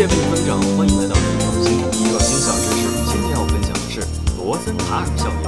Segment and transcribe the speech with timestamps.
[0.00, 2.88] 谢为你增长，欢迎来到一创新一创新小知识。
[3.12, 4.00] 今天要分享的是
[4.38, 5.44] 罗森塔尔效应。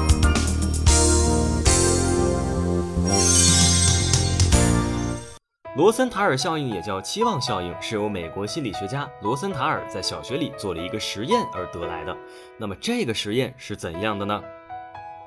[5.74, 12.14] 罗森塔尔效应也叫期望效应，是由美国心理学家罗森塔尔在小学里做了一个实验而得来的。
[12.58, 14.38] 那么这个实验是怎样的呢？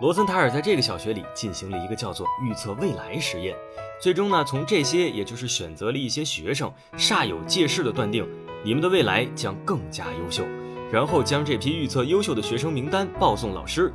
[0.02, 3.56] 罗森塔尔在这个小学里进行了一个叫做预测未来实验，
[4.00, 8.28] 最终呢，从这些也就是选择了一些学生，煞有介事的断定
[8.66, 10.44] 你们的未来将更加优秀，
[10.92, 13.94] 然后将这批预测优秀的学生名单报送老师。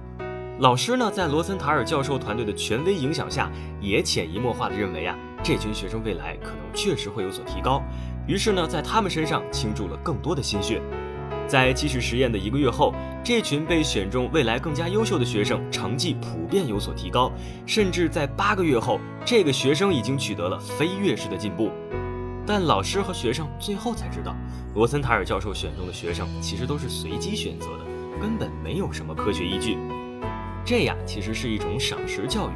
[0.60, 7.82] 老师呢，在罗森塔尔教授团队的权威影响下，也潜移默化地认为啊，这群学生未来可能确实会有所提高，
[8.28, 10.80] 于是呢，在他们身上倾注了更多的心血。
[11.48, 12.94] 在继续实验的一个月后，
[13.24, 17.32] 这群被选中未来更加优秀的学生成绩普遍有所提高，
[17.66, 21.72] 甚至在八个月后，这个学生已经取得了飞跃式的进步。
[22.46, 24.34] 但老师和学生最后才知道，
[24.74, 27.84] 罗森塔尔教授选中的学生其实都是随机选择的，
[28.20, 29.78] 根本没有什么科学依据。
[30.64, 32.52] 这呀，其实是一种赏识教育。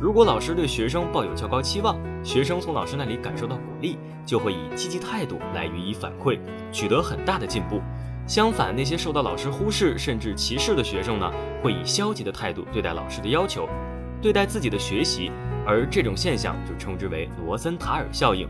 [0.00, 6.38] 如果老师对学生抱有较高期望，学生从老师那里感受到鼓励，就会以积极态度来予以反馈，
[6.72, 7.80] 取得很大的进步。
[8.26, 11.30] 相反，那些受到老师忽视甚至歧视的学生呢，
[11.62, 13.68] 会以消极的态度对待老师的要求，
[14.20, 15.30] 对待自己的学习，
[15.66, 18.48] 而这种现象就称之为罗森塔尔效应。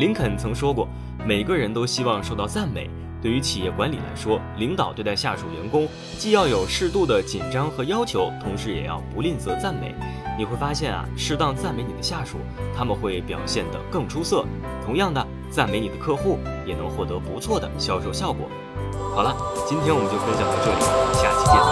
[0.00, 0.88] 林肯曾说过，
[1.26, 2.88] 每个人都希望受到赞美。
[3.20, 9.94] 对于企业管理来说，领导对待下属员工，既要有适度的紧张和要求，同时也要不吝啬赞美。
[10.38, 12.38] 你会发现啊，适当赞美你的下属，
[12.74, 14.46] 他们会表现得更出色。
[14.82, 15.24] 同样的。
[15.50, 18.48] 赞美你的客户，也能获得不错的销售效果。
[19.16, 20.80] 好了，今天我们就分享到这里，
[21.12, 21.69] 下期见。